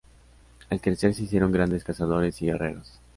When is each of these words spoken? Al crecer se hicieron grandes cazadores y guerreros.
Al 0.71 0.81
crecer 0.81 1.13
se 1.13 1.21
hicieron 1.21 1.51
grandes 1.51 1.83
cazadores 1.83 2.41
y 2.41 2.47
guerreros. 2.47 2.99